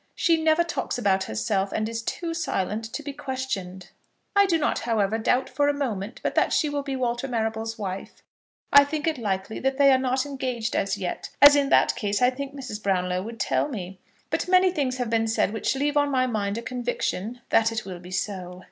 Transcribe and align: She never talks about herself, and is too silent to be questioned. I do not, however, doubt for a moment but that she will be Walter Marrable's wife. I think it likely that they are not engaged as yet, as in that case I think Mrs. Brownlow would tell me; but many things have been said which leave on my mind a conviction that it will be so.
She 0.15 0.41
never 0.41 0.63
talks 0.63 0.97
about 0.97 1.25
herself, 1.25 1.71
and 1.71 1.87
is 1.87 2.01
too 2.01 2.33
silent 2.33 2.85
to 2.91 3.03
be 3.03 3.13
questioned. 3.13 3.91
I 4.35 4.47
do 4.47 4.57
not, 4.57 4.79
however, 4.79 5.19
doubt 5.19 5.47
for 5.47 5.69
a 5.69 5.75
moment 5.77 6.21
but 6.23 6.33
that 6.33 6.51
she 6.51 6.69
will 6.69 6.81
be 6.81 6.95
Walter 6.95 7.27
Marrable's 7.27 7.77
wife. 7.77 8.23
I 8.73 8.83
think 8.83 9.05
it 9.05 9.19
likely 9.19 9.59
that 9.59 9.77
they 9.77 9.91
are 9.91 9.99
not 9.99 10.25
engaged 10.25 10.75
as 10.75 10.97
yet, 10.97 11.29
as 11.39 11.55
in 11.55 11.69
that 11.69 11.95
case 11.95 12.19
I 12.19 12.31
think 12.31 12.55
Mrs. 12.55 12.81
Brownlow 12.81 13.21
would 13.21 13.39
tell 13.39 13.67
me; 13.67 13.99
but 14.31 14.47
many 14.47 14.71
things 14.71 14.97
have 14.97 15.11
been 15.11 15.27
said 15.27 15.53
which 15.53 15.75
leave 15.75 15.95
on 15.95 16.09
my 16.09 16.25
mind 16.25 16.57
a 16.57 16.63
conviction 16.63 17.41
that 17.49 17.71
it 17.71 17.85
will 17.85 17.99
be 17.99 18.09
so. 18.09 18.59